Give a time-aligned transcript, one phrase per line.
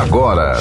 [0.00, 0.58] agora.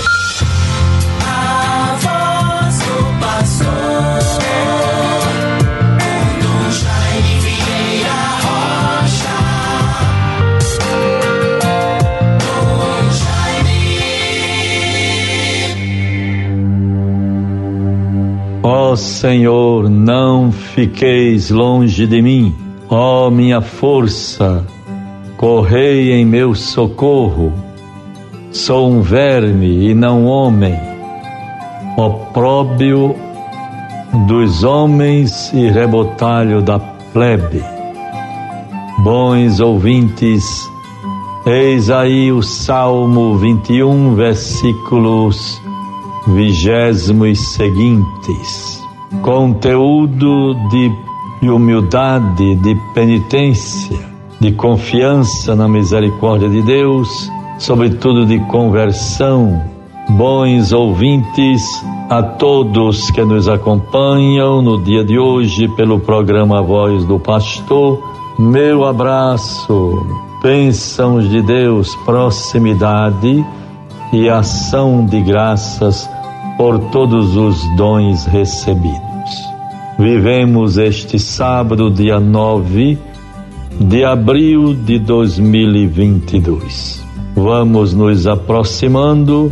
[18.65, 22.55] Ó Senhor, não fiqueis longe de mim,
[22.87, 24.65] ó minha força,
[25.37, 27.72] correi em meu socorro
[28.53, 30.79] Sou um verme e não homem,
[31.97, 33.15] opróbio
[34.27, 37.63] dos homens e rebotalho da plebe.
[38.99, 40.69] Bons ouvintes,
[41.47, 45.59] eis aí o Salmo 21, versículos
[46.27, 48.79] vigésimo e seguintes.
[49.23, 53.99] Conteúdo de humildade, de penitência,
[54.39, 59.61] de confiança na misericórdia de Deus sobretudo de conversão.
[60.09, 61.63] Bons ouvintes,
[62.09, 68.03] a todos que nos acompanham no dia de hoje pelo programa Voz do Pastor,
[68.37, 70.05] meu abraço,
[70.41, 73.45] bênçãos de Deus, proximidade
[74.11, 76.09] e ação de graças
[76.57, 79.01] por todos os dons recebidos.
[79.97, 82.97] Vivemos este sábado, dia 9
[83.79, 87.02] de abril de 2022
[87.35, 89.51] vamos nos aproximando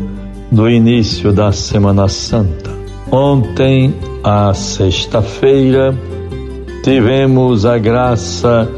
[0.52, 2.70] do início da Semana Santa.
[3.12, 5.96] Ontem, a sexta-feira,
[6.84, 8.70] tivemos a graça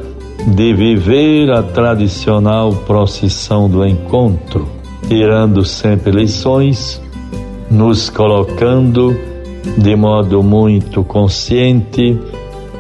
[0.47, 4.67] de viver a tradicional procissão do encontro,
[5.07, 7.01] tirando sempre lições,
[7.69, 9.15] nos colocando
[9.77, 12.19] de modo muito consciente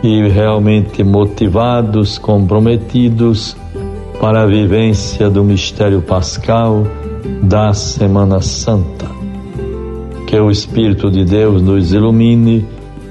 [0.03, 3.55] e realmente motivados, comprometidos
[4.23, 6.87] para a vivência do mistério pascal
[7.41, 9.05] da Semana Santa.
[10.25, 12.65] Que o Espírito de Deus nos ilumine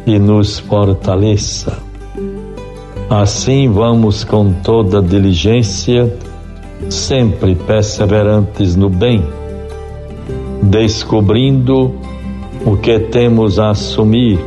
[0.06, 1.76] e nos fortaleça.
[3.10, 6.16] Assim vamos com toda diligência,
[6.88, 9.22] sempre perseverantes no bem,
[10.62, 11.92] descobrindo
[12.64, 14.38] o que temos a assumir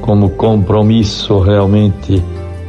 [0.00, 2.20] como compromisso realmente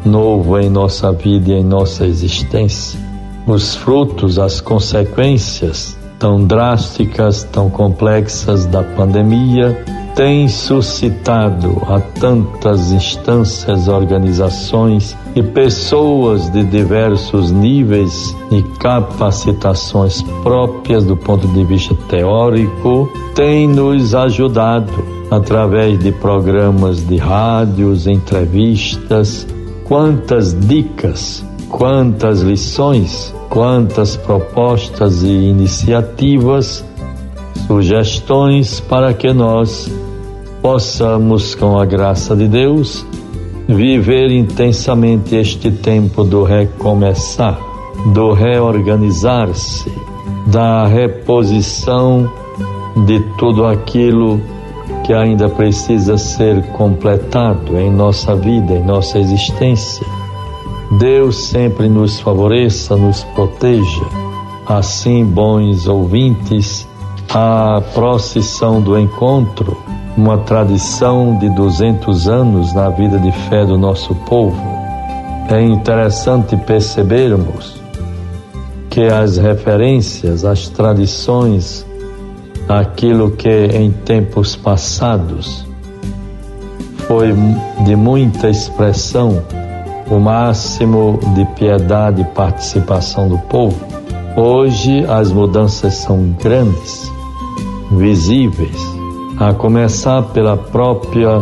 [0.06, 3.10] novo em nossa vida e em nossa existência
[3.48, 9.84] os frutos, as consequências tão drásticas, tão complexas da pandemia
[10.16, 21.16] têm suscitado a tantas instâncias, organizações e pessoas de diversos níveis e capacitações próprias do
[21.16, 24.92] ponto de vista teórico, têm nos ajudado
[25.32, 29.48] através de programas de rádios, entrevistas,
[29.86, 36.86] quantas dicas quantas lições, quantas propostas e iniciativas,
[37.66, 39.92] sugestões para que nós
[40.62, 43.06] possamos, com a graça de Deus,
[43.68, 47.58] viver intensamente este tempo do recomeçar,
[48.14, 49.92] do reorganizar-se,
[50.48, 52.30] da reposição
[53.06, 54.42] de tudo aquilo
[55.06, 60.06] que ainda precisa ser completado em nossa vida, em nossa existência
[60.92, 64.06] Deus sempre nos favoreça, nos proteja.
[64.68, 66.86] Assim, bons ouvintes,
[67.34, 69.78] a procissão do encontro,
[70.18, 74.62] uma tradição de 200 anos na vida de fé do nosso povo.
[75.50, 77.82] É interessante percebermos
[78.90, 81.86] que as referências, as tradições,
[82.68, 85.66] aquilo que em tempos passados
[87.08, 87.34] foi
[87.86, 89.42] de muita expressão
[90.12, 93.80] o máximo de piedade e participação do povo.
[94.36, 97.10] Hoje as mudanças são grandes,
[97.92, 98.76] visíveis,
[99.40, 101.42] a começar pela própria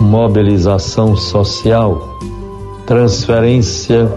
[0.00, 2.18] mobilização social,
[2.86, 4.10] transferência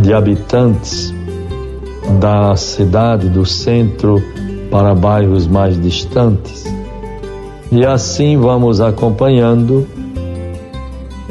[0.00, 1.14] de habitantes
[2.18, 4.20] da cidade, do centro,
[4.72, 6.64] para bairros mais distantes.
[7.70, 9.86] E assim vamos acompanhando,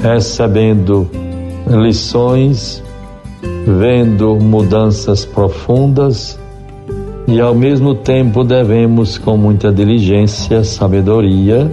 [0.01, 1.22] recebendo
[1.68, 2.83] lições,
[3.65, 6.39] vendo mudanças profundas
[7.27, 11.71] e ao mesmo tempo devemos com muita diligência, sabedoria,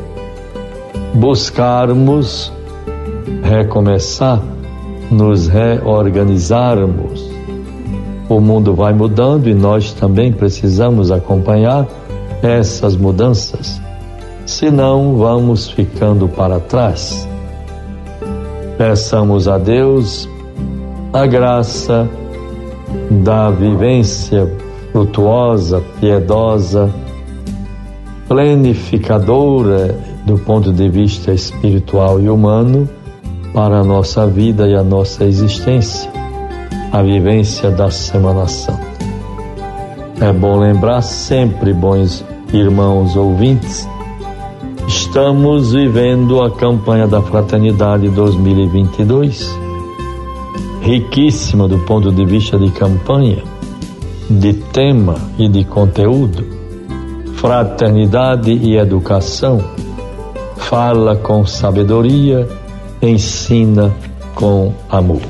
[1.15, 2.53] buscarmos
[3.43, 4.41] recomeçar,
[5.11, 7.29] nos reorganizarmos.
[8.29, 11.89] O mundo vai mudando e nós também precisamos acompanhar
[12.43, 13.81] essas mudanças,
[14.47, 17.29] senão vamos ficando para trás.
[18.81, 20.27] Peçamos a Deus
[21.13, 22.09] a graça
[23.11, 24.51] da vivência
[24.91, 26.91] frutuosa, piedosa
[28.27, 29.95] planificadora
[30.25, 32.89] do ponto de vista espiritual e humano
[33.53, 36.11] para a nossa vida e a nossa existência,
[36.91, 38.81] a vivência da Semana Santa.
[40.23, 43.87] É bom lembrar sempre, bons irmãos ouvintes,
[45.21, 49.55] estamos vivendo a campanha da Fraternidade 2022,
[50.81, 53.45] riquíssima do ponto de vista de campanha,
[54.31, 56.43] de tema e de conteúdo.
[57.35, 59.63] Fraternidade e educação
[60.57, 62.49] fala com sabedoria,
[63.03, 63.95] ensina
[64.35, 65.21] com amor.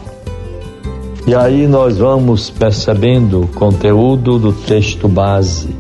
[1.27, 5.80] E aí nós vamos percebendo o conteúdo do texto base,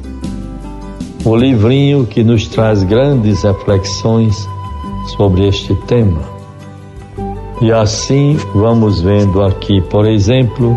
[1.24, 4.48] o livrinho que nos traz grandes reflexões
[5.16, 6.20] sobre este tema.
[7.60, 10.76] E assim vamos vendo aqui, por exemplo,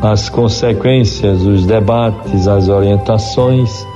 [0.00, 3.86] as consequências, os debates, as orientações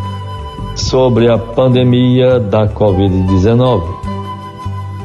[0.75, 3.83] sobre a pandemia da Covid-19,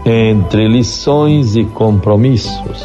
[0.06, 2.84] entre lições e compromissos.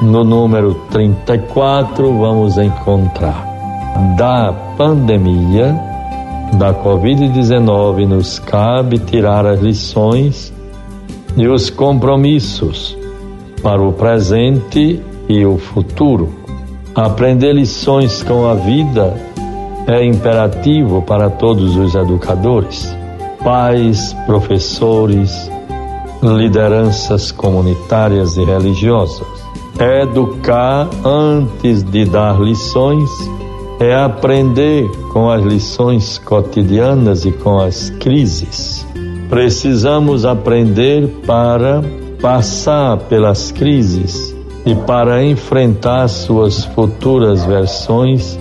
[0.00, 3.46] No número 34, vamos encontrar
[4.16, 5.87] da pandemia
[6.54, 10.52] da Covid-19 nos cabe tirar as lições
[11.36, 12.96] e os compromissos
[13.62, 16.32] para o presente e o futuro.
[16.94, 19.14] Aprender lições com a vida
[19.86, 22.96] é imperativo para todos os educadores,
[23.44, 25.50] pais, professores,
[26.22, 29.26] lideranças comunitárias e religiosas.
[29.78, 33.08] Educar antes de dar lições
[33.80, 38.86] é aprender com as lições cotidianas e com as crises.
[39.28, 41.82] Precisamos aprender para
[42.20, 44.34] passar pelas crises
[44.66, 48.38] e para enfrentar suas futuras versões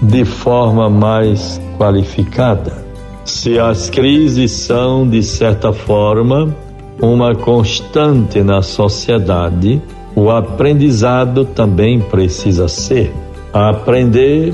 [0.00, 2.84] de forma mais qualificada.
[3.24, 6.54] Se as crises são, de certa forma,
[7.00, 9.82] uma constante na sociedade,
[10.14, 13.23] o aprendizado também precisa ser.
[13.54, 14.52] Aprender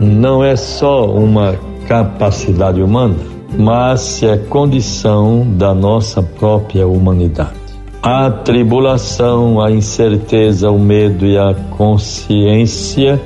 [0.00, 1.54] não é só uma
[1.86, 3.14] capacidade humana,
[3.56, 7.54] mas é condição da nossa própria humanidade.
[8.02, 13.20] A tribulação, a incerteza, o medo e a consciência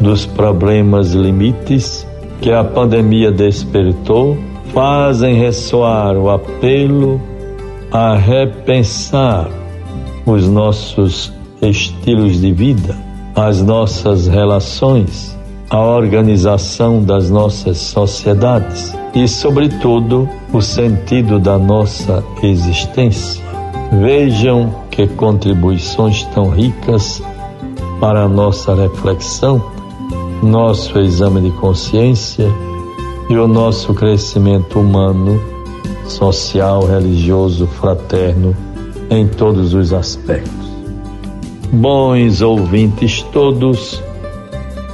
[0.00, 2.06] dos problemas limites
[2.40, 4.38] que a pandemia despertou
[4.72, 7.20] fazem ressoar o apelo
[7.90, 9.48] a repensar
[10.24, 13.09] os nossos estilos de vida,
[13.40, 15.36] as nossas relações,
[15.68, 23.42] a organização das nossas sociedades e, sobretudo, o sentido da nossa existência.
[24.00, 27.22] Vejam que contribuições tão ricas
[28.00, 29.62] para a nossa reflexão
[30.42, 32.48] nosso exame de consciência
[33.28, 35.40] e o nosso crescimento humano,
[36.06, 38.56] social, religioso, fraterno,
[39.10, 40.69] em todos os aspectos.
[41.72, 44.02] Bons ouvintes todos,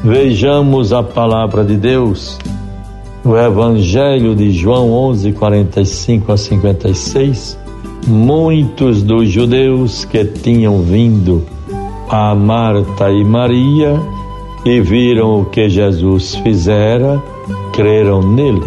[0.05, 2.39] vejamos a palavra de Deus,
[3.25, 7.59] o Evangelho de João 11, 45 a 56.
[8.07, 11.47] Muitos dos judeus que tinham vindo
[12.11, 13.99] a Marta e Maria
[14.67, 17.23] e viram o que Jesus fizera,
[17.73, 18.63] creram nele.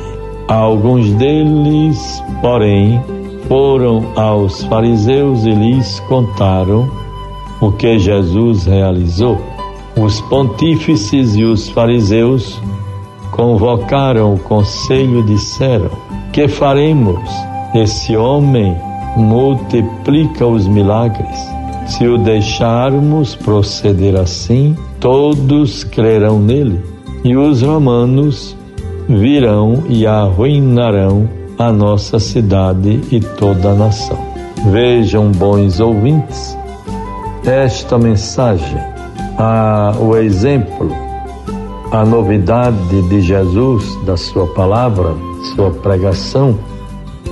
[0.47, 2.99] Alguns deles, porém,
[3.47, 6.98] foram aos fariseus e lhes contaram
[7.61, 9.37] o que Jesus realizou.
[9.97, 12.59] Os pontífices e os fariseus
[13.31, 15.89] convocaram o conselho e disseram:
[16.31, 17.29] Que faremos?
[17.73, 18.75] Esse homem
[19.15, 21.37] multiplica os milagres.
[21.87, 26.79] Se o deixarmos proceder assim, todos crerão nele,
[27.23, 28.55] e os romanos
[29.07, 34.17] virão e arruinarão a nossa cidade e toda a nação.
[34.71, 36.57] Vejam, bons ouvintes,
[37.45, 38.77] esta mensagem,
[39.37, 40.89] a, o exemplo,
[41.91, 45.15] a novidade de Jesus, da sua palavra,
[45.55, 46.57] sua pregação,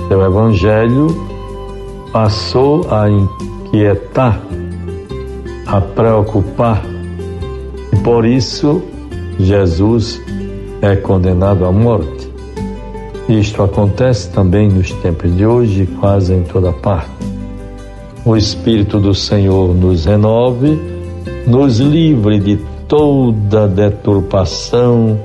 [0.08, 1.08] seu evangelho,
[2.12, 4.40] passou a inquietar,
[5.66, 6.82] a preocupar
[7.92, 8.82] e por isso
[9.38, 10.20] Jesus
[10.82, 12.28] é condenado à morte.
[13.28, 17.17] Isto acontece também nos tempos de hoje, quase em toda parte.
[18.28, 20.78] O Espírito do Senhor nos renove,
[21.46, 25.18] nos livre de toda deturpação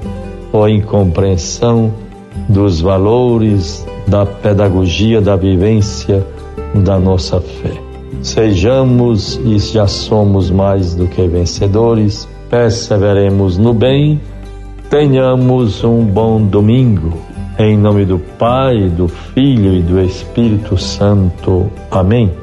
[0.53, 1.93] ou incompreensão
[2.48, 6.25] dos valores, da pedagogia, da vivência
[6.74, 7.74] da nossa fé.
[8.22, 14.17] Sejamos e já somos mais do que vencedores perseveremos no bem,
[14.89, 17.17] tenhamos um bom domingo.
[17.60, 21.69] Em nome do Pai, do Filho e do Espírito Santo.
[21.91, 22.42] Amém.